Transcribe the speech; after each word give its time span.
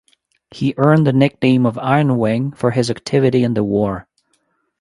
He 0.49 0.73
earned 0.77 1.05
the 1.05 1.13
nickname 1.13 1.63
of 1.67 1.77
"Iron 1.77 2.17
Wing" 2.17 2.53
for 2.53 2.71
his 2.71 2.89
activity 2.89 3.43
in 3.43 3.53
the 3.53 3.63
war. 3.63 4.07